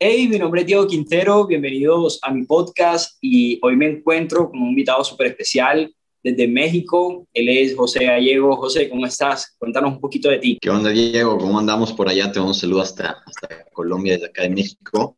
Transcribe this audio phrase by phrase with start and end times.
[0.00, 4.62] Hey, mi nombre es Diego Quintero, bienvenidos a mi podcast y hoy me encuentro con
[4.62, 5.92] un invitado súper especial
[6.22, 7.26] desde México.
[7.34, 8.54] Él es José Gallego.
[8.54, 9.56] José, ¿cómo estás?
[9.58, 10.58] Cuéntanos un poquito de ti.
[10.60, 11.36] ¿Qué onda, Diego?
[11.36, 12.30] ¿Cómo andamos por allá?
[12.30, 15.16] Te damos un saludo hasta, hasta Colombia, desde acá de México.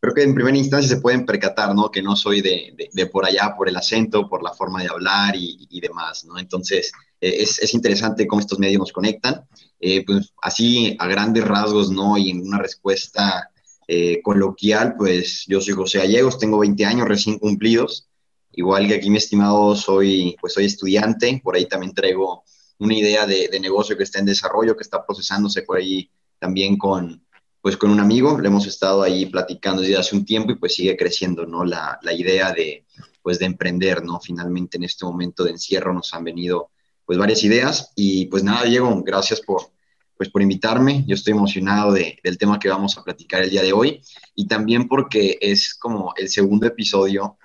[0.00, 1.90] Creo que en primera instancia se pueden percatar, ¿no?
[1.90, 5.36] Que no soy de, de, por allá, por el acento, por la forma de hablar
[5.36, 6.38] y, y demás, ¿no?
[6.38, 9.46] Entonces, eh, es, es, interesante cómo estos medios nos conectan.
[9.80, 12.16] Eh, pues así, a grandes rasgos, ¿no?
[12.16, 13.50] Y en una respuesta
[13.88, 18.08] eh, coloquial, pues yo soy José Gallegos, tengo 20 años recién cumplidos,
[18.52, 22.44] igual que aquí mi estimado soy, pues soy estudiante, por ahí también traigo
[22.78, 27.24] una idea de, negocio que está en desarrollo, que está procesándose por ahí también con,
[27.60, 30.74] pues con un amigo, le hemos estado ahí platicando desde hace un tiempo y pues
[30.74, 31.64] sigue creciendo, ¿no?
[31.64, 32.84] La, la idea de,
[33.22, 34.20] pues de emprender, ¿no?
[34.20, 36.70] Finalmente en este momento de encierro nos han venido
[37.06, 39.73] pues varias ideas y pues nada, Diego, gracias por,
[40.16, 41.04] pues por invitarme.
[41.06, 44.00] Yo estoy emocionado de, del tema que vamos a platicar el día de hoy
[44.34, 47.38] y también porque es como el segundo episodio,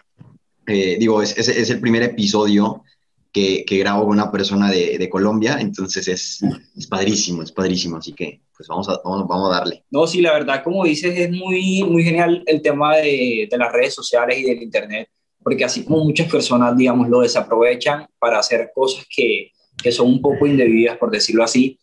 [0.68, 2.84] eh, digo, es, es, es, el primer episodio
[3.32, 6.40] que, que grabo con una persona de, de Colombia, entonces es,
[6.76, 9.84] es, padrísimo, es padrísimo, así que pues vamos a, vamos, vamos a darle.
[9.90, 13.72] No, sí, la verdad, como dices, es muy, muy genial el tema de, de las
[13.72, 15.10] redes sociales y del Internet,
[15.42, 20.22] porque así como muchas personas, digamos, lo desaprovechan para hacer cosas que, que son un
[20.22, 21.80] poco indebidas, por decirlo así,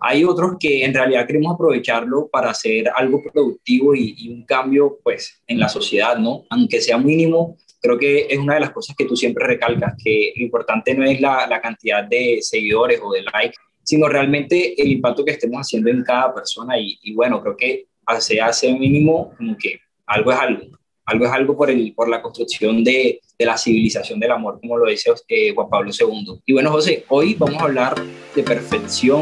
[0.00, 4.98] hay otros que en realidad queremos aprovecharlo para hacer algo productivo y, y, un cambio
[5.02, 6.44] pues en la sociedad, ¿no?
[6.50, 10.32] Aunque sea mínimo, creo que es una de las cosas que tú siempre recalcas, que
[10.36, 14.92] lo importante no es la, la cantidad de seguidores o de likes, sino realmente el
[14.92, 19.34] impacto que estemos haciendo en cada persona y, y bueno, creo que hace, hace mínimo
[19.36, 23.46] como que algo es algo, algo es algo por, el, por la construcción de, de
[23.46, 26.40] la civilización del amor, como lo dice eh, Juan Pablo II.
[26.46, 27.94] Y bueno, José, hoy vamos a hablar
[28.34, 29.20] de perfección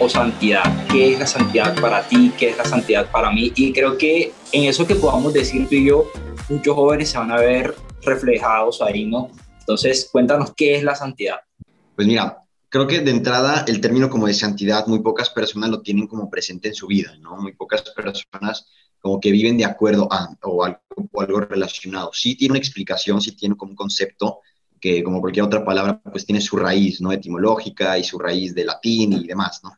[0.00, 0.64] o santidad.
[0.90, 2.32] ¿Qué es la santidad para ti?
[2.38, 3.52] ¿Qué es la santidad para mí?
[3.54, 6.10] Y creo que en eso que podamos decir tú y yo,
[6.48, 9.30] muchos jóvenes se van a ver reflejados ahí, ¿no?
[9.60, 11.36] Entonces, cuéntanos qué es la santidad.
[11.94, 12.38] Pues mira,
[12.70, 16.30] creo que de entrada el término como de santidad, muy pocas personas lo tienen como
[16.30, 17.36] presente en su vida, ¿no?
[17.36, 18.66] Muy pocas personas
[19.00, 20.80] como que viven de acuerdo a o algo,
[21.12, 22.10] o algo relacionado.
[22.12, 24.40] Sí tiene una explicación, sí tiene como un concepto,
[24.80, 27.12] que como cualquier otra palabra, pues tiene su raíz, ¿no?
[27.12, 29.76] Etimológica y su raíz de latín y demás, ¿no?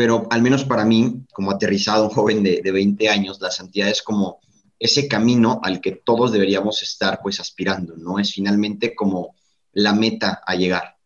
[0.00, 3.90] Pero al menos para mí, como aterrizado, un joven de, de 20 años, la santidad
[3.90, 4.40] es como
[4.78, 8.18] ese camino al que todos deberíamos estar pues aspirando, ¿no?
[8.18, 9.34] Es finalmente como
[9.74, 10.96] la meta a llegar.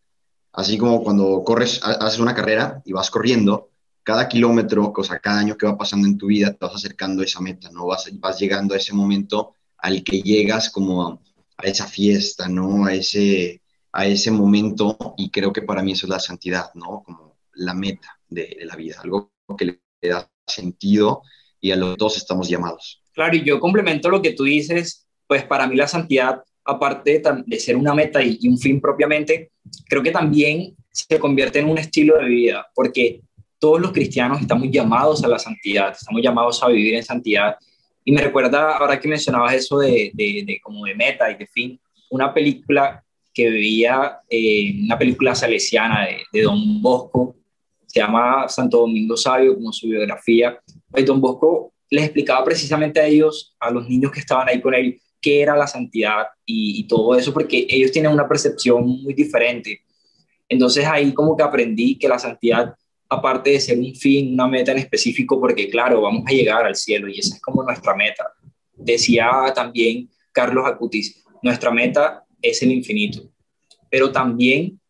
[0.53, 3.71] Así como cuando corres, haces una carrera y vas corriendo,
[4.05, 7.23] cada kilómetro, o sea, cada año que va pasando en tu vida, te vas acercando
[7.23, 7.87] a esa meta, ¿no?
[7.87, 11.19] Vas, vas llegando a ese momento al que llegas como a,
[11.57, 12.87] a esa fiesta, ¿no?
[12.87, 17.03] A ese, a ese momento, y creo que para mí eso es la santidad, ¿no?
[17.05, 17.24] Como
[17.57, 21.23] la meta de, la vida, algo que le da sentido
[21.61, 23.03] y a los dos estamos llamados.
[23.13, 27.61] Claro, y yo complemento lo que tú dices, pues para mí la santidad, aparte de
[27.61, 29.53] ser una meta y, un fin propiamente,
[29.89, 33.21] creo que también se convierte en un estilo de vida, porque
[33.59, 37.57] todos los cristianos estamos llamados a la santidad, estamos llamados a vivir en santidad.
[38.05, 41.81] Y me recuerda, ahora que mencionabas eso de, de, como de meta y de fin,
[42.11, 47.37] una película que veía, eh, una película salesiana de Don Bosco,
[47.95, 50.59] se llama Santo Domingo Sabio, como su biografía.
[51.07, 55.01] Don Bosco les explicaba precisamente a ellos, a los niños que estaban ahí con él,
[55.23, 59.83] qué era la santidad y, y, todo eso, porque ellos tienen una percepción muy diferente.
[60.49, 62.75] Entonces ahí como que aprendí que la santidad,
[63.09, 66.75] aparte de ser un fin, una meta en específico, porque claro, vamos a llegar al
[66.75, 68.25] cielo y esa es como nuestra meta.
[68.73, 73.23] Decía también Carlos Acutis, nuestra meta es el infinito,
[73.89, 74.81] pero también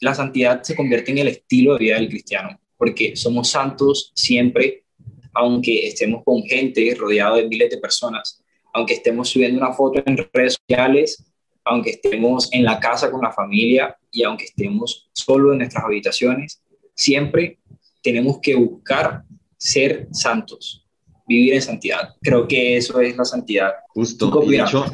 [0.00, 4.84] la santidad se convierte en el estilo de vida del cristiano, porque somos santos siempre,
[5.34, 8.42] aunque estemos con gente rodeado de miles de personas,
[8.72, 11.24] aunque estemos subiendo una foto en redes sociales,
[11.64, 16.62] aunque estemos en la casa con la familia y aunque estemos solo en nuestras habitaciones,
[16.94, 17.58] siempre
[18.02, 19.24] tenemos que buscar
[19.56, 20.86] ser santos,
[21.26, 22.14] vivir en santidad.
[22.22, 23.72] Creo que eso es la santidad.
[23.88, 24.30] Justo.
[24.42, 24.86] De hecho,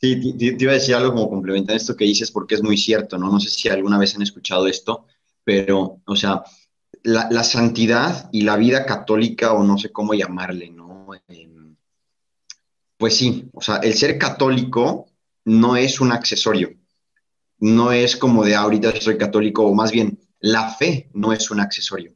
[0.00, 3.18] Sí, te, iba a decir algo como complementar esto que dices porque es muy cierto,
[3.18, 3.30] ¿no?
[3.30, 5.06] No sé si alguna vez han escuchado esto,
[5.44, 6.42] pero, o sea,
[7.02, 11.08] la, la santidad y la vida católica, o no sé cómo llamarle, ¿no?
[11.28, 11.48] Eh,
[12.96, 15.06] pues sí, o sea, el ser católico
[15.44, 16.74] no es un accesorio,
[17.58, 21.50] no es como de ah, ahorita soy católico, o más bien, la fe no es
[21.50, 22.14] un accesorio.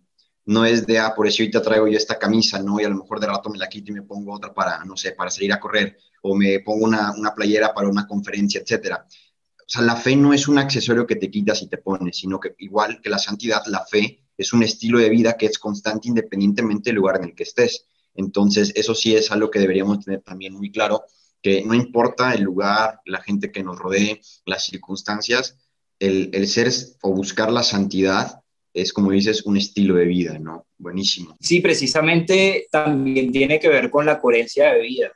[0.48, 2.80] No es de, ah, por eso ahorita traigo yo esta camisa, ¿no?
[2.80, 4.96] Y a lo mejor de rato me la quito y me pongo otra para, no
[4.96, 9.06] sé, para salir a correr o me pongo una, una playera para una conferencia, etcétera.
[9.06, 12.40] O sea, la fe no es un accesorio que te quitas y te pones, sino
[12.40, 16.08] que igual que la santidad, la fe es un estilo de vida que es constante
[16.08, 17.84] independientemente del lugar en el que estés.
[18.14, 21.04] Entonces, eso sí es algo que deberíamos tener también muy claro,
[21.42, 25.58] que no importa el lugar, la gente que nos rodee, las circunstancias,
[25.98, 26.72] el, el ser
[27.02, 28.40] o buscar la santidad
[28.80, 30.66] es, como dices, un estilo de vida, ¿no?
[30.78, 31.36] Buenísimo.
[31.40, 35.12] Sí, precisamente también tiene que ver con la coherencia de vida.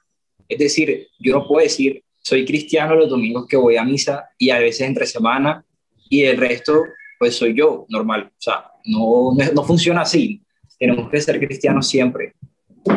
[0.49, 4.51] Es decir, yo no puedo decir, soy cristiano los domingos que voy a misa y
[4.51, 5.65] a veces entre semana
[6.09, 6.85] y el resto,
[7.19, 8.31] pues soy yo, normal.
[8.33, 10.43] O sea, no, no funciona así.
[10.79, 12.35] Tenemos que ser cristianos siempre.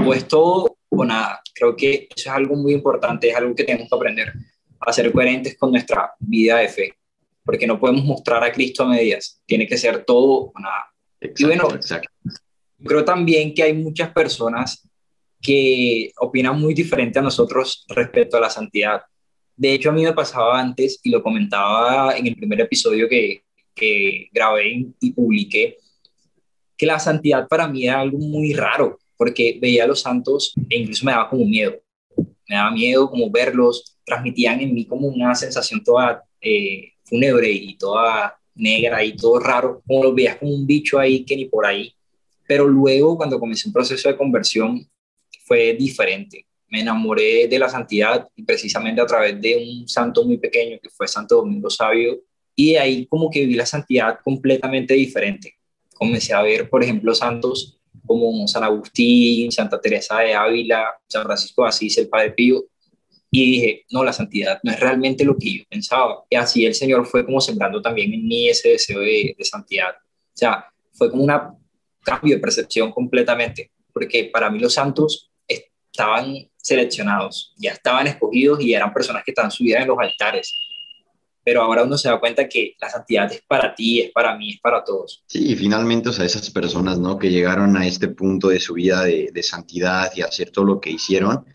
[0.03, 1.41] Pues todo o nada.
[1.53, 4.33] Creo que eso es algo muy importante, es algo que tenemos que aprender
[4.79, 6.93] a ser coherentes con nuestra vida de fe
[7.45, 10.85] porque no podemos mostrar a Cristo a medias, tiene que ser todo o nada.
[11.21, 11.67] y bueno,
[12.83, 14.87] creo también que hay muchas personas
[15.41, 19.03] que opinan muy diferente a nosotros respecto a la santidad.
[19.55, 23.43] De hecho, a mí me pasaba antes, y lo comentaba en el primer episodio que,
[23.75, 25.77] que grabé y publiqué,
[26.75, 30.79] que la santidad para mí era algo muy raro, porque veía a los santos e
[30.79, 31.75] incluso me daba como miedo.
[32.17, 37.77] Me daba miedo como verlos, transmitían en mí como una sensación toda eh, fúnebre y
[37.77, 41.65] toda negra y todo raro, como lo veías como un bicho ahí que ni por
[41.65, 41.93] ahí.
[42.47, 44.87] Pero luego, cuando comencé un proceso de conversión,
[45.45, 46.45] fue diferente.
[46.69, 50.89] Me enamoré de la santidad y precisamente a través de un santo muy pequeño que
[50.89, 52.19] fue Santo Domingo Sabio.
[52.55, 55.55] Y de ahí como que vi la santidad completamente diferente.
[55.93, 61.63] Comencé a ver, por ejemplo, santos como San Agustín, Santa Teresa de Ávila, San Francisco
[61.63, 62.63] de Asís, el Padre Pío,
[63.41, 66.23] y dije, no, la santidad no es realmente lo que yo pensaba.
[66.29, 69.89] Y así el Señor fue como sembrando también en mí ese deseo de, santidad.
[69.89, 71.31] O sea, fue como un
[72.01, 78.73] cambio de percepción completamente, porque para mí los santos estaban seleccionados, ya estaban escogidos y
[78.73, 80.55] eran personas que estaban subidas en los altares.
[81.43, 84.51] Pero ahora uno se da cuenta que la santidad es para ti, es para mí,
[84.51, 85.23] es para todos.
[85.27, 87.19] Sí, y finalmente, o sea, esas personas, ¿no?
[87.19, 90.79] Que llegaron a este punto de su vida de, de santidad y hacer todo lo
[90.79, 91.45] que hicieron,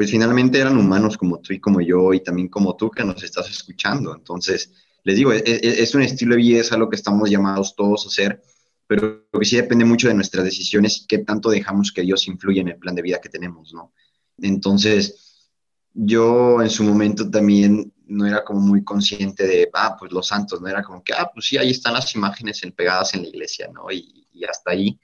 [0.00, 3.22] pues finalmente eran humanos como tú y como yo y también como tú que nos
[3.22, 4.16] estás escuchando.
[4.16, 4.72] Entonces,
[5.04, 7.76] les digo, es, e, es un estilo de vida, es a lo que estamos llamados
[7.76, 8.42] todos a hacer,
[8.86, 12.62] pero que sí depende mucho de nuestras decisiones y qué tanto dejamos que Dios influya
[12.62, 13.92] en el plan de vida que tenemos, ¿no?
[14.38, 15.50] Entonces,
[15.92, 20.62] yo en su momento también no era como muy consciente de, ah, pues los santos,
[20.62, 23.68] no era como que, ah, pues sí, ahí están las imágenes pegadas en la iglesia,
[23.70, 23.90] ¿no?
[23.90, 24.98] Y, y hasta ahí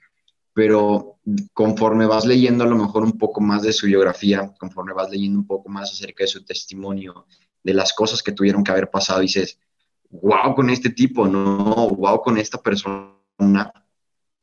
[0.57, 1.19] pero
[1.53, 5.37] conforme vas leyendo a lo mejor un poco más de su biografía, conforme vas leyendo
[5.37, 7.27] un poco más acerca de su testimonio,
[7.63, 9.59] de las cosas que tuvieron que haber pasado, dices,
[10.09, 13.71] wow con este tipo, no, wow con esta persona,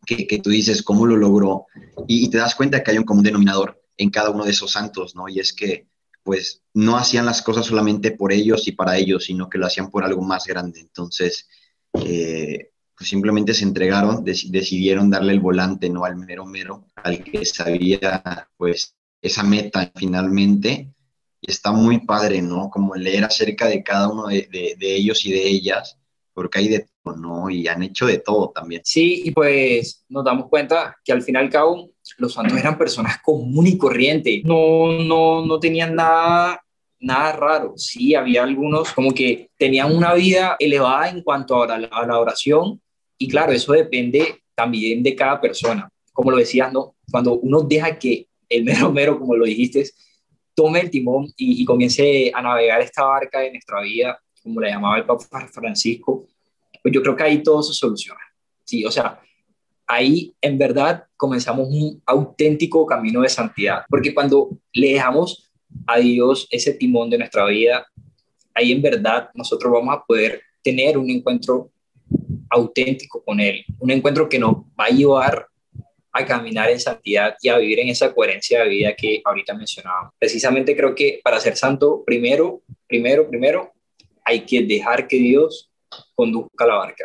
[0.06, 1.66] que, que tú dices, ¿cómo lo logró?
[2.06, 4.70] Y, y, te das cuenta que hay un común denominador en cada uno de esos
[4.70, 5.28] santos, ¿no?
[5.28, 5.88] Y es que,
[6.22, 9.90] pues, no hacían las cosas solamente por ellos y para ellos, sino que lo hacían
[9.90, 10.78] por algo más grande.
[10.78, 11.48] Entonces,
[11.94, 17.44] eh, pues simplemente se entregaron, decidieron darle el volante, no al mero mero, al que
[17.44, 20.90] sabía pues esa meta finalmente.
[21.42, 22.70] Está muy padre, ¿no?
[22.70, 25.98] Como leer acerca de cada uno de, de, ellos y de ellas,
[26.32, 27.50] porque hay de todo, ¿no?
[27.50, 28.80] Y han hecho de todo también.
[28.84, 32.78] Sí, y pues nos damos cuenta que al fin y al cabo los santos eran
[32.78, 36.64] personas comunes y corrientes, no, no, no tenían nada
[37.04, 37.74] nada raro.
[37.76, 42.80] Sí, había algunos como que tenían una vida elevada en cuanto a la oración,
[43.18, 45.88] y claro, eso depende también de cada persona.
[46.12, 46.94] Como lo decías, ¿no?
[47.10, 49.84] Cuando uno deja que el mero mero, como lo dijiste,
[50.54, 54.98] tome el timón y, comience a navegar esta barca de nuestra vida, como la llamaba
[54.98, 56.26] el Papa Francisco,
[56.82, 58.20] pues yo creo que ahí todo se soluciona.
[58.64, 59.20] Sí, o sea,
[59.86, 65.50] ahí en verdad comenzamos un auténtico camino de santidad, porque cuando le dejamos
[65.86, 67.86] a Dios ese timón de nuestra vida,
[68.54, 71.70] ahí en verdad nosotros vamos a poder tener un encuentro
[72.54, 75.48] auténtico con Él, un encuentro que nos va a llevar
[76.12, 80.12] a caminar en santidad y a vivir en esa coherencia de vida que ahorita mencionaba.
[80.18, 83.72] Precisamente creo que para ser santo, primero, primero, primero,
[84.24, 85.72] hay que dejar que Dios
[86.14, 87.04] conduzca la barca,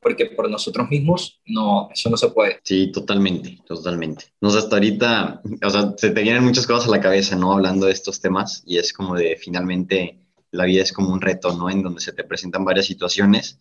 [0.00, 2.58] porque por nosotros mismos no, eso no se puede.
[2.64, 4.24] Sí, totalmente, totalmente.
[4.40, 7.52] No sé, hasta ahorita, o sea, se te vienen muchas cosas a la cabeza, ¿no?
[7.52, 11.54] Hablando de estos temas y es como de finalmente la vida es como un reto,
[11.54, 11.68] ¿no?
[11.68, 13.58] En donde se te presentan varias situaciones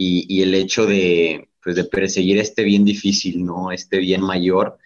[0.00, 3.72] y, el hecho de, pues, perseguir este bien difícil, ¿no?
[3.72, 4.78] Este bien mayor,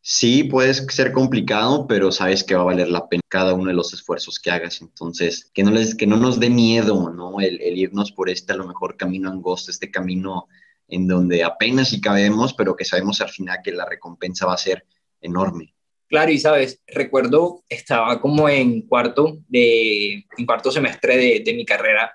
[0.00, 3.74] sí puede ser complicado, pero sabes que va a valer la pena cada uno de
[3.74, 4.80] los esfuerzos que hagas.
[4.80, 7.40] Entonces, que no, les, que no nos dé miedo, ¿no?
[7.40, 10.46] El, irnos por este, a lo mejor, camino angosto, este camino
[10.86, 14.58] en donde apenas si cabemos, pero que sabemos al final que la recompensa va a
[14.58, 14.86] ser
[15.20, 15.74] enorme.
[16.06, 21.64] Claro, y sabes, recuerdo, estaba como en cuarto, de, en cuarto semestre de, de mi
[21.64, 22.12] carrera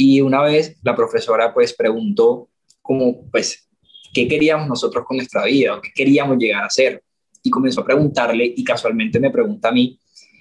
[0.00, 2.48] y una vez la profesora pues preguntó
[2.80, 3.68] como pues
[4.14, 7.02] qué queríamos nosotros con nuestra vida qué queríamos llegar a ser.
[7.42, 9.98] y comenzó a preguntarle y casualmente me pregunta a mí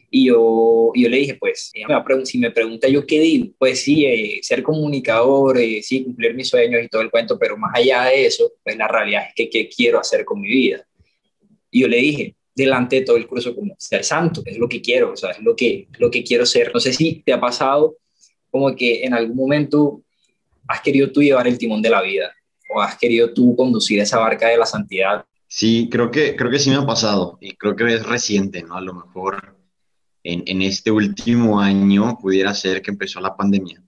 [0.09, 1.71] y yo, yo le dije, pues,
[2.23, 6.47] si me pregunta yo qué digo, pues sí, eh, ser comunicador, eh, sí, cumplir mis
[6.47, 9.49] sueños y todo el cuento, pero más allá de eso, pues la realidad es que
[9.49, 10.87] qué quiero hacer con mi vida.
[11.69, 14.81] Y yo le dije, delante de todo el curso, como ser santo, es lo que
[14.81, 16.71] quiero, o sea, es lo que, lo que quiero ser.
[16.73, 17.97] No sé si te ha pasado
[18.57, 20.01] como que en algún momento
[20.67, 22.33] has querido tú llevar el timón de la vida
[22.73, 25.23] o has querido tú conducir esa barca de la santidad.
[25.47, 28.75] Sí, creo que, creo que sí me ha pasado y creo que es reciente, ¿no?
[28.75, 29.55] A lo mejor
[30.23, 33.81] en, este último año pudiera ser que empezó la pandemia.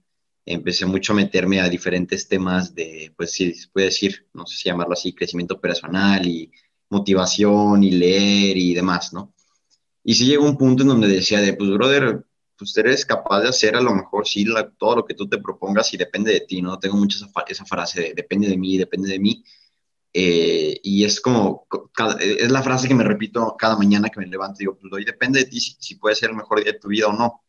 [0.46, 4.56] Empecé mucho a meterme a diferentes temas de, pues sí, se puede decir, no sé
[4.56, 6.50] si llamarlo así, crecimiento personal y
[6.88, 9.34] motivación y leer y demás, ¿no?
[10.04, 12.24] Y sí llegó un punto en donde decía de, pues, brother,
[12.60, 14.44] pues eres capaz de hacer a lo mejor sí
[14.78, 16.78] todo lo que tú te propongas y depende de ti, ¿no?
[16.78, 19.42] Tengo mucho esa, esa frase de depende de mí, depende de mí,
[20.12, 21.66] eh, y es como,
[22.20, 24.58] es la frase que me repito cada mañana que me levanto.
[24.58, 26.88] Digo, pues hoy depende de ti si, si puede ser el mejor día de tu
[26.88, 27.42] vida o no.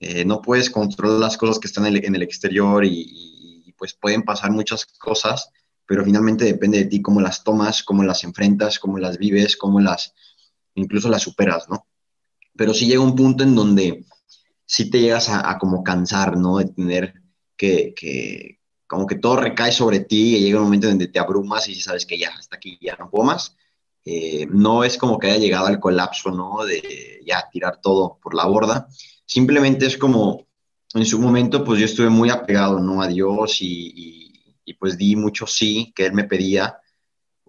[0.00, 3.72] Eh, no puedes controlar las cosas que están en el, en el exterior y, y,
[3.78, 5.52] pues pueden pasar muchas cosas,
[5.86, 9.78] pero finalmente depende de ti cómo las tomas, cómo las enfrentas, cómo las vives, cómo
[9.80, 10.14] las,
[10.74, 11.86] incluso las superas, ¿no?
[12.56, 14.04] Pero sí llega un punto en donde
[14.68, 16.58] sí te llegas a, como cansar, ¿no?
[16.58, 17.14] De tener
[17.56, 21.18] que, que, como que todo recae sobre ti y llega un momento en donde te
[21.18, 23.56] abrumas y sabes que ya, hasta aquí ya no puedo más.
[24.04, 26.64] Eh, no es como que haya llegado al colapso, ¿no?
[26.66, 28.86] De ya tirar todo por la borda.
[29.24, 30.46] Simplemente es como,
[30.92, 33.00] en su momento, pues yo estuve muy apegado, ¿no?
[33.00, 36.78] A Dios y, y, pues di mucho sí que Él me pedía,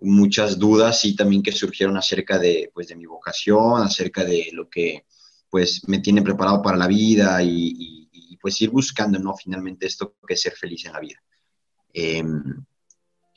[0.01, 4.69] muchas dudas y también que surgieron acerca de, pues, de mi vocación, acerca de lo
[4.69, 5.05] que,
[5.49, 7.97] pues, me tiene preparado para la vida y,
[8.41, 9.35] pues ir buscando, ¿no?
[9.35, 11.21] Finalmente esto que es ser feliz en la vida.
[11.91, 12.41] Em,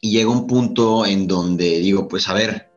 [0.01, 2.71] y llega un punto en donde digo, pues a ver,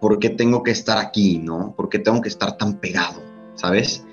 [0.00, 1.74] ¿por qué tengo que estar aquí, no?
[1.76, 3.20] ¿Por qué tengo que estar tan pegado,
[3.56, 4.04] sabes?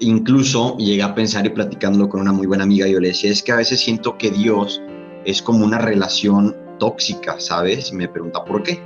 [0.00, 3.42] Incluso llegué a pensar y platicándolo con una muy buena amiga, yo le decía, es
[3.42, 4.80] que a veces siento que Dios
[5.24, 7.90] es como una relación tóxica, ¿sabes?
[7.90, 8.80] Y me pregunta, ¿por qué?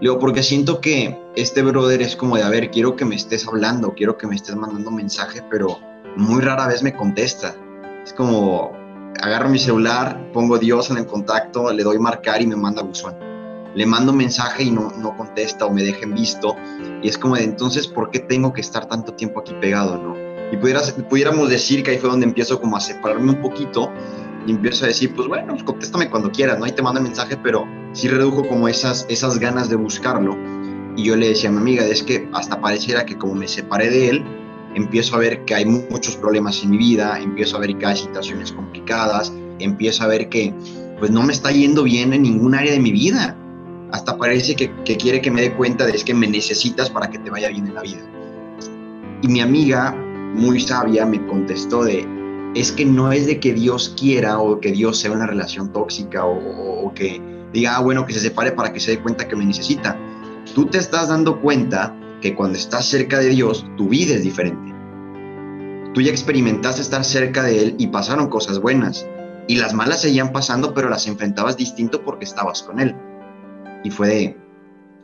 [0.00, 3.48] Le porque siento que este brother es como de, a ver, quiero que me estés
[3.48, 5.80] hablando, quiero que me estés mandando mensaje, pero
[6.16, 7.56] muy rara vez me contesta.
[8.04, 8.72] Es como,
[9.20, 13.16] agarro mi celular, pongo Dios en el contacto, le doy marcar y me manda buzón.
[13.74, 16.54] Le mando mensaje y no, no contesta o me dejen visto.
[17.02, 20.16] Y es como de entonces, ¿por qué tengo que estar tanto tiempo aquí pegado, no?
[20.52, 23.90] Y pudieras, pudiéramos decir que ahí fue donde empiezo como a separarme un poquito
[24.48, 26.64] y empiezo a decir, pues bueno, pues contéstame cuando quieras, ¿no?
[26.64, 30.38] Ahí te mando mensaje, pero sí redujo como esas, esas ganas de buscarlo.
[30.96, 33.90] Y yo le decía a mi amiga, es que hasta pareciera que como me separé
[33.90, 34.24] de él,
[34.74, 37.96] empiezo a ver que hay muchos problemas en mi vida, empiezo a ver que hay
[37.98, 40.54] situaciones complicadas, empiezo a ver que
[40.98, 43.36] pues no me está yendo bien en ningún área de mi vida.
[43.92, 47.10] Hasta parece que, que quiere que me dé cuenta de es que me necesitas para
[47.10, 48.00] que te vaya bien en la vida.
[49.20, 49.94] Y mi amiga,
[50.34, 52.17] muy sabia, me contestó de,
[52.54, 56.24] es que no es de que Dios quiera o que Dios sea una relación tóxica
[56.24, 57.20] o, que
[57.52, 59.98] diga, ah, bueno, que se separe para que se dé cuenta que me necesita.
[60.54, 64.74] Tú te estás dando cuenta que cuando estás cerca de Dios, tu vida es diferente.
[65.94, 69.06] Tú ya experimentaste estar cerca de Él y pasaron cosas buenas.
[69.46, 72.94] Y las malas seguían pasando, pero las enfrentabas distinto porque estabas con Él.
[73.84, 74.36] Y fue de,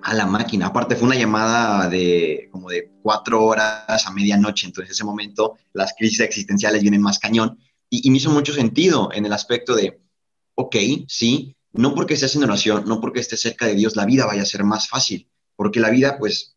[0.04, 0.66] a la máquina.
[0.66, 4.66] Aparte fue una llamada de como de cuatro horas a medianoche.
[4.66, 7.58] Entonces en ese momento las crisis existenciales vienen más cañón.
[7.88, 10.00] Y, y me hizo mucho sentido en el aspecto de,
[10.54, 10.76] ok,
[11.08, 14.42] sí, no porque estés en oración, no porque estés cerca de Dios, la vida vaya
[14.42, 15.28] a ser más fácil.
[15.56, 16.56] Porque la vida, pues,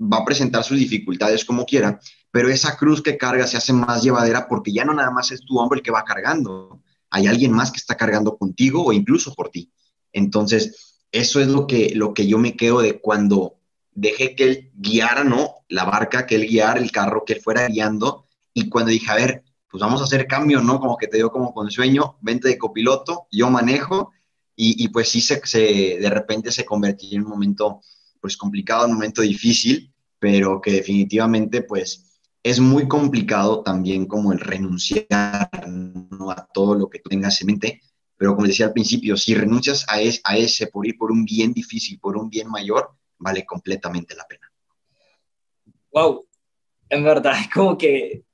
[0.00, 4.02] va a presentar sus dificultades como quiera, pero esa cruz que carga se hace más
[4.02, 7.52] llevadera porque ya no nada más es tu hombre el que va cargando, hay alguien
[7.52, 9.72] más que está cargando contigo o incluso por ti.
[10.12, 13.58] Entonces, eso es lo que, lo que yo me quedo de cuando
[13.92, 15.56] dejé que él guiara, ¿no?
[15.68, 19.16] La barca, que él guiara el carro, que él fuera guiando, y cuando dije, a
[19.16, 20.80] ver, pues vamos a hacer cambio, ¿no?
[20.80, 24.12] Como que te dio como con sueño, vente de copiloto, yo manejo,
[24.56, 27.80] y, y pues sí, se, se, de repente se convirtió en un momento
[28.20, 34.40] pues complicado, un momento difícil, pero que definitivamente pues es muy complicado también como el
[34.40, 37.82] renunciar a todo lo que tú tengas en mente,
[38.18, 39.94] pero como decía al principio, si renuncias a,
[40.24, 44.26] a ese por ir por un bien difícil, por un bien mayor, vale completamente la
[44.26, 44.52] pena.
[45.92, 46.26] Wow,
[46.90, 48.24] en verdad es como que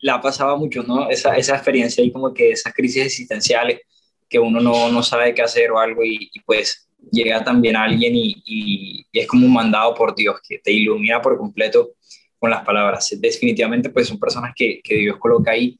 [0.00, 1.08] la pasaba mucho, ¿no?
[1.10, 3.80] Esa, esa experiencia y como que esas crisis existenciales
[4.28, 8.12] que uno no, no sabe qué hacer o algo y, y pues llega también alguien
[8.14, 11.94] y, es como un mandado por Dios que te ilumina por completo
[12.38, 13.14] con las palabras.
[13.18, 15.78] Definitivamente pues son personas que, que Dios coloca ahí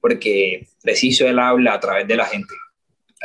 [0.00, 2.54] porque preciso Él habla a través de la gente.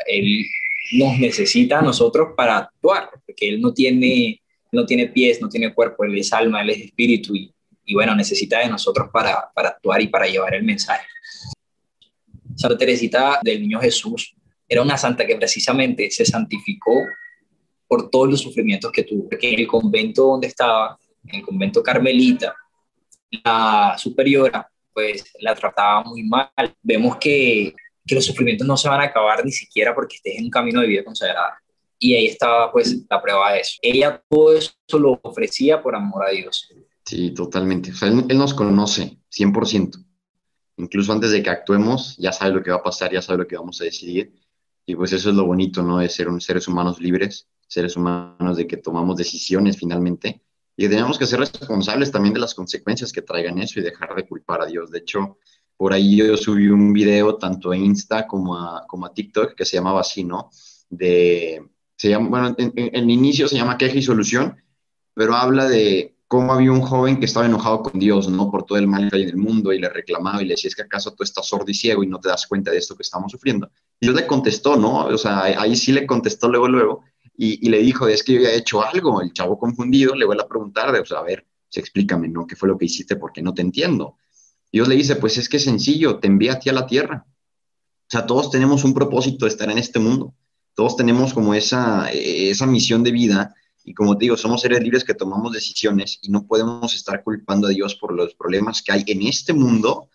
[0.08, 0.46] Él
[0.94, 4.42] nos necesita a nosotros para actuar, porque Él no tiene
[4.72, 7.54] no tiene pies, no tiene cuerpo, Él es alma, Él es espíritu y,
[7.94, 11.08] bueno, necesita de nosotros para, para actuar y para llevar el mensaje.
[12.56, 14.36] Santa Teresita del Niño Jesús
[14.68, 16.94] era una santa que precisamente se santificó
[17.88, 21.82] por todos los sufrimientos que tuvo, porque en el convento donde estaba, en el convento
[21.82, 22.54] carmelita,
[23.44, 26.50] la superiora pues la trataba muy mal.
[26.82, 27.74] Vemos que,
[28.10, 30.82] que los sufrimientos no se van a acabar ni siquiera porque estés en un camino
[30.82, 31.62] de vida consagrada.
[31.98, 33.78] Y ahí estaba pues la prueba de eso.
[33.82, 36.70] Ella todo eso lo ofrecía por amor a Dios.
[37.06, 37.92] Sí, totalmente.
[37.92, 40.04] O sea, él, él nos conoce 100%.
[40.78, 43.48] Incluso antes de que actuemos, ya sabe lo que va a pasar, ya sabe lo
[43.48, 44.34] que vamos a decidir.
[44.86, 46.00] Y pues eso es lo bonito, ¿no?
[46.00, 50.42] De ser un, seres humanos libres, seres humanos de que tomamos decisiones finalmente
[50.82, 54.26] y tenemos que ser responsables también de las consecuencias que traigan eso y dejar de
[54.26, 54.90] culpar a Dios.
[54.90, 55.38] De hecho,
[55.80, 59.64] por ahí yo subí un video tanto a Insta como a, como a TikTok que
[59.64, 60.50] se llamaba así, ¿no?
[60.90, 64.58] De, se llama, bueno, en, en, el inicio se llama queja y solución,
[65.14, 68.52] pero habla de cómo había un joven que estaba enojado con Dios, ¿no?
[68.52, 70.68] Por todo el mal que hay en el mundo y le reclamaba y le decía,
[70.68, 72.98] es que acaso tú estás sordo y ciego y no te das cuenta de esto
[72.98, 73.72] que estamos sufriendo.
[74.02, 75.06] Y Dios le contestó, ¿no?
[75.06, 77.04] O sea, ahí sí le contestó luego, luego,
[77.38, 79.22] y, y, le dijo, es que yo había hecho algo.
[79.22, 82.46] El chavo confundido le vuelve a preguntar, de, o sea, a ver, explícame, ¿no?
[82.46, 83.16] ¿Qué fue lo que hiciste?
[83.16, 84.18] Porque no te entiendo.
[84.72, 87.26] Dios le dice, pues es que sencillo, te envía a ti a la tierra.
[87.28, 90.34] O sea, todos tenemos un propósito de estar en este mundo.
[90.74, 93.56] Todos tenemos como esa, esa misión de vida.
[93.84, 97.68] Y como te digo, somos seres libres que tomamos decisiones y no podemos estar culpando
[97.68, 100.10] a Dios por los problemas que hay en este mundo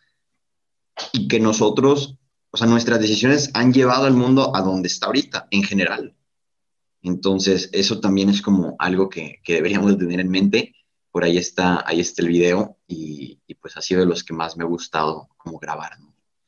[1.12, 2.16] y que nosotros,
[2.50, 6.14] o sea, nuestras decisiones han llevado al mundo a donde está ahorita, en general.
[7.02, 10.74] Entonces, eso también es como algo que, que deberíamos de tener en mente.
[11.14, 14.56] Por ahí está, ahí está el video y, pues ha sido de los que más
[14.56, 15.92] me ha gustado como grabar.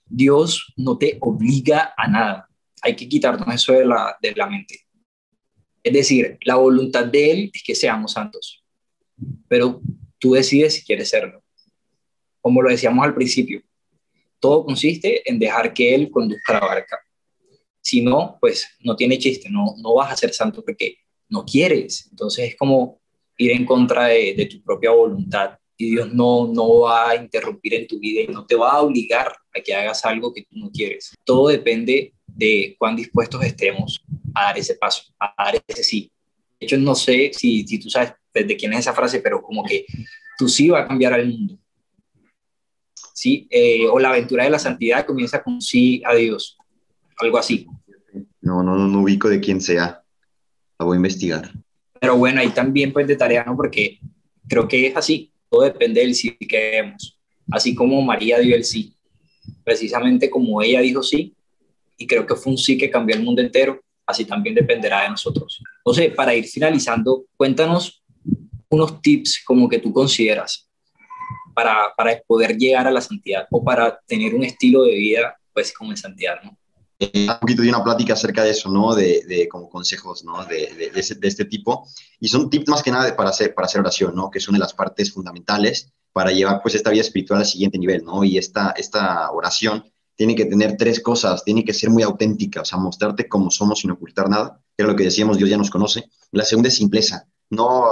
[0.05, 2.51] Dios no te obliga a nada.
[2.83, 4.81] Hay que quitarnos eso de la, de la mente.
[5.85, 8.65] Es decir, la voluntad de Él es que seamos santos,
[9.47, 9.81] pero
[10.19, 11.45] tú decides si quieres serlo.
[12.41, 13.63] Como lo decíamos al principio,
[14.41, 16.99] todo consiste en dejar que Él conduzca la barca.
[17.81, 20.97] Si no, pues no tiene chiste, no, no vas a ser santo porque
[21.29, 22.09] no quieres.
[22.11, 23.01] Entonces es como
[23.37, 27.75] ir en contra de, de, tu propia voluntad y Dios no, no va a interrumpir
[27.75, 30.57] en tu vida y no te va a obligar a que hagas algo que tú
[30.59, 31.15] no quieres.
[31.25, 34.03] Todo depende de cuán dispuestos estemos
[34.35, 36.11] a dar ese paso, a dar ese sí.
[36.59, 39.65] De hecho, no sé si, si tú sabes de quién es esa frase, pero como
[39.65, 39.87] que
[40.39, 41.59] tú sí va a cambiar al mundo.
[43.15, 43.47] ¿Sí?
[43.51, 46.59] Eh, o la aventura de la santidad comienza con sí a Dios,
[47.19, 47.67] algo así.
[48.41, 50.03] No, no, no, no ubico de quién sea.
[50.79, 51.51] La voy a investigar.
[52.01, 53.57] Pero bueno, ahí también pues de tarea, ¿no?
[53.57, 53.99] Porque
[54.49, 55.33] creo que es así.
[55.49, 57.19] Todo depende del sí que demos.
[57.51, 58.95] Así como María dio el sí.
[59.65, 61.35] Precisamente como ella dijo sí,
[61.97, 65.11] y creo que fue un sí que cambió el mundo entero, así también dependerá de
[65.11, 65.63] nosotros.
[65.79, 68.03] Entonces, para ir finalizando, cuéntanos
[68.69, 70.69] unos tips como que tú consideras
[71.55, 75.73] para, para poder llegar a la santidad o para tener un estilo de vida pues
[75.73, 76.57] como en santidad, ¿no?
[76.99, 78.95] Eh, un poquito de una plática acerca de eso, ¿no?
[78.95, 80.45] De, de como consejos, ¿no?
[80.47, 81.87] De, de, este tipo.
[82.21, 84.31] Y son tips más que nada para hacer, para hacer oración, ¿no?
[84.31, 87.79] Que es una de las partes fundamentales para llevar pues esta vida espiritual al siguiente
[87.79, 88.25] nivel, ¿no?
[88.25, 89.85] Y esta, esta oración
[90.17, 93.81] tiene que tener tres cosas, tiene que ser muy auténtica, o sea, mostrarte como somos
[93.81, 96.09] sin ocultar nada, que es lo que decíamos, Dios ya nos conoce.
[96.33, 97.85] La segunda es simpleza, no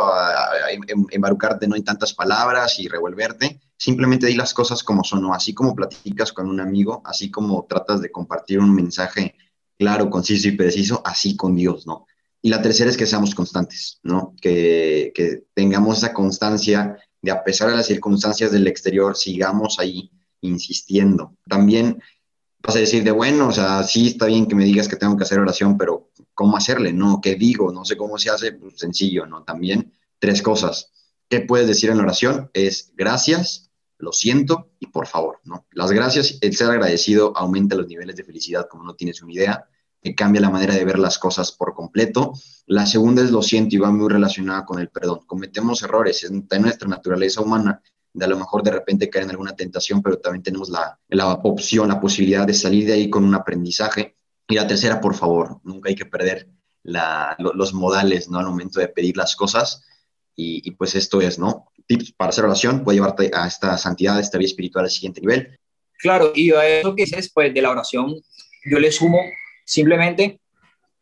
[1.11, 5.35] embarucarte no en tantas palabras y revolverte, simplemente di las cosas como son, ¿no?
[5.35, 9.35] Así como platicas con un amigo, así como tratas de compartir un mensaje
[9.79, 12.07] claro, conciso y preciso, así con Dios, ¿no?
[12.41, 14.35] Y la tercera es que seamos constantes, ¿no?
[14.41, 20.11] Que, que tengamos esa constancia de a pesar de las circunstancias del exterior, sigamos ahí
[20.43, 21.35] insistiendo.
[21.49, 22.03] También
[22.63, 25.17] vas a decir de, bueno, o sea, sí está bien que me digas que tengo
[25.17, 26.93] que hacer oración, pero ¿cómo hacerle?
[26.93, 27.73] No, ¿qué digo?
[27.73, 29.43] No sé cómo se hace, pues sencillo, ¿no?
[29.43, 30.91] También tres cosas.
[31.29, 32.51] ¿Qué puedes decir en la oración?
[32.53, 35.67] Es gracias, lo siento y por favor, ¿no?
[35.73, 39.69] Las gracias, el ser agradecido aumenta los niveles de felicidad como no tienes una idea,
[40.01, 42.35] te cambia la manera de ver las cosas por completo.
[42.67, 45.21] La segunda es lo siento y va muy relacionada con el perdón.
[45.27, 47.83] Cometemos errores, es en nuestra naturaleza humana
[48.13, 51.33] de a lo mejor de repente caer en alguna tentación, pero también tenemos la, la
[51.33, 54.17] opción, la posibilidad de salir de ahí con un aprendizaje.
[54.47, 56.49] Y la tercera, por favor, nunca hay que perder
[56.83, 58.39] la, los modales, ¿no?
[58.39, 59.83] Al momento de pedir las cosas.
[60.37, 61.67] Y, y, pues esto es, ¿no?
[61.87, 65.21] Tips para hacer oración, puede llevarte a esta santidad, a esta vida espiritual al siguiente
[65.21, 65.59] nivel.
[65.99, 68.15] Claro, y a eso que dices, pues de la oración,
[68.65, 69.21] yo le sumo
[69.65, 70.41] simplemente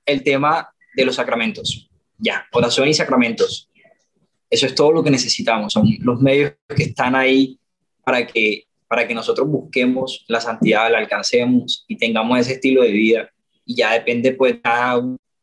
[0.07, 1.88] el tema de los sacramentos.
[2.18, 3.68] Ya, oración y sacramentos.
[4.51, 7.59] Eso es todo lo que necesitamos, son los medios que están ahí
[8.05, 12.92] para que, para que nosotros busquemos la santidad, la alcancemos y tengamos ese estilo de
[12.92, 13.31] vida.
[13.64, 14.57] Y ya depende pues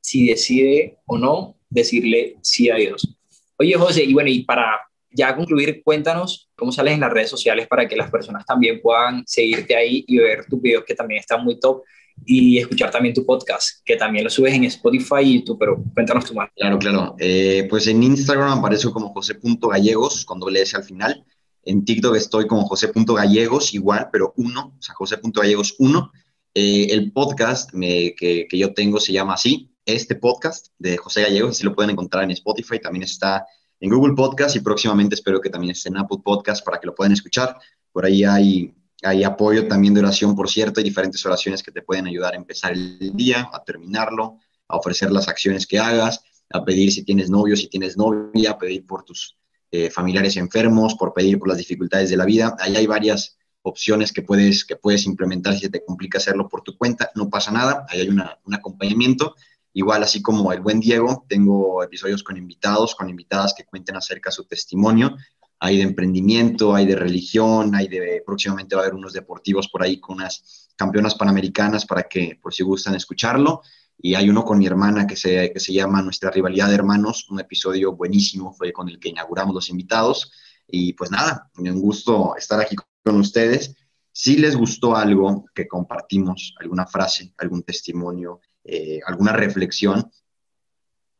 [0.01, 3.17] si decide o no decirle sí a Dios.
[3.59, 4.79] Oye, José, y bueno, y para
[5.11, 9.23] ya concluir, cuéntanos cómo sales en las redes sociales para que las personas también puedan
[9.25, 11.83] seguirte ahí y ver tus videos que también están muy top
[12.25, 16.25] y escuchar también tu podcast, que también lo subes en Spotify y YouTube, pero cuéntanos
[16.25, 16.49] tu más.
[16.55, 17.15] Claro, claro.
[17.19, 21.25] Eh, pues en Instagram aparezco como josé.gallegos, con doble al final.
[21.63, 26.11] En TikTok estoy como josé.gallegos, igual, pero uno, o sea, josé.gallegos uno.
[26.53, 31.63] Eh, el podcast que, yo tengo se llama así, este podcast de José Gallegos, así
[31.63, 33.45] lo pueden encontrar en Spotify, también está
[33.79, 36.95] en Google Podcast y próximamente espero que también esté en Apple Podcast para que lo
[36.95, 37.57] puedan escuchar.
[37.91, 38.73] Por ahí hay,
[39.03, 42.37] hay apoyo también de oración, por cierto, hay diferentes oraciones que te pueden ayudar a
[42.37, 46.21] empezar el día, a terminarlo, a ofrecer las acciones que hagas,
[46.51, 49.37] a pedir si tienes novio, si tienes novia, a pedir por tus
[49.71, 52.55] eh, familiares enfermos, por pedir por las dificultades de la vida.
[52.59, 56.77] Ahí hay varias opciones que puedes, que puedes implementar si te complica hacerlo por tu
[56.77, 59.35] cuenta, no pasa nada, ahí hay una, un acompañamiento
[59.73, 64.29] Igual, así como el buen Diego, tengo episodios con invitados, con invitadas que cuenten acerca
[64.29, 65.15] de su testimonio.
[65.59, 69.83] Hay de emprendimiento, hay de religión, hay de, próximamente va a haber unos deportivos por
[69.83, 73.61] ahí con unas campeonas panamericanas para que, por si gustan escucharlo.
[74.01, 77.29] Y hay uno con mi hermana que se, que se llama Nuestra rivalidad de hermanos,
[77.29, 80.31] un episodio buenísimo, fue con el que inauguramos los invitados.
[80.65, 83.75] Y pues nada, un gusto estar aquí con ustedes.
[84.11, 90.11] Si les gustó algo que compartimos, alguna frase, algún testimonio, eh, alguna reflexión,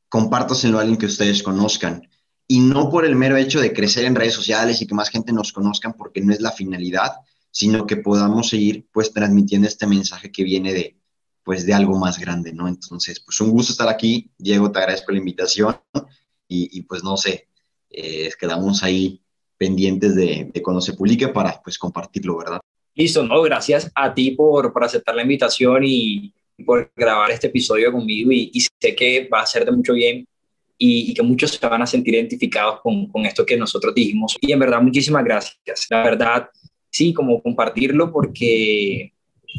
[0.10, 2.08] compártaselo a alguien que ustedes conozcan.
[2.48, 5.32] Y no por el mero hecho de crecer en redes sociales y que más gente
[5.32, 7.14] nos conozcan, porque no es la finalidad,
[7.52, 10.96] sino que podamos seguir pues transmitiendo este mensaje que viene de
[11.44, 12.68] pues de algo más grande, ¿no?
[12.68, 14.30] Entonces, pues un gusto estar aquí.
[14.38, 15.80] Diego, te agradezco la invitación
[16.48, 17.48] y, pues no sé,
[17.90, 19.22] eh, quedamos ahí
[19.58, 22.60] pendientes de, de, cuando se publique para pues compartirlo, ¿verdad?
[22.94, 26.34] Listo, no, gracias a ti por, por aceptar la invitación y,
[26.70, 30.28] por grabar este episodio conmigo y, sé que va a ser de mucho bien
[30.78, 34.38] y, que muchos se van a sentir identificados con, con, esto que nosotros dijimos.
[34.40, 35.88] Y en verdad, muchísimas gracias.
[35.90, 36.48] La verdad,
[36.92, 39.14] sí, como compartirlo porque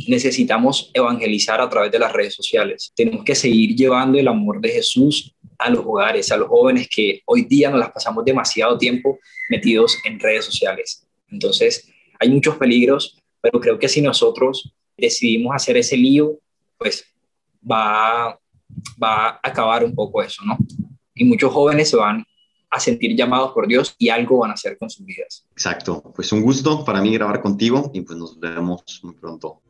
[0.07, 2.93] necesitamos evangelizar a través de las redes sociales.
[2.95, 7.23] Tenemos que seguir llevando el amor de Jesús a los hogares, a los jóvenes que
[7.27, 9.19] hoy día nos las pasamos demasiado tiempo
[9.49, 11.05] metidos en redes sociales.
[11.29, 16.39] Entonces, hay muchos peligros, pero creo que si nosotros decidimos hacer ese lío
[16.81, 17.05] pues
[17.71, 18.41] va,
[19.03, 20.57] va a acabar un poco eso, ¿no?
[21.15, 22.25] Y muchos jóvenes se van
[22.71, 25.47] a sentir llamados por Dios y algo van a hacer con sus vidas.
[25.53, 29.61] Exacto, pues un gusto para mí grabar contigo y pues nos vemos muy pronto.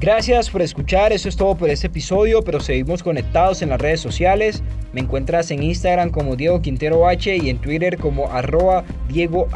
[0.00, 3.98] Gracias por escuchar, eso es todo por este episodio, pero seguimos conectados en las redes
[3.98, 4.62] sociales.
[4.92, 9.48] Me encuentras en Instagram como Diego Quintero H y en Twitter como arroba Diego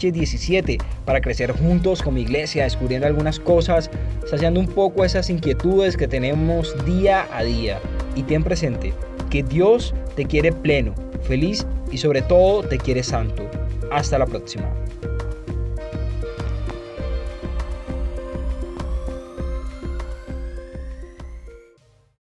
[0.00, 3.88] 17 para crecer juntos con mi iglesia, descubriendo algunas cosas,
[4.28, 7.78] saciando un poco esas inquietudes que tenemos día a día.
[8.16, 8.92] Y ten presente
[9.30, 13.48] que Dios te quiere pleno, feliz y sobre todo te quiere santo.
[13.92, 14.68] Hasta la próxima.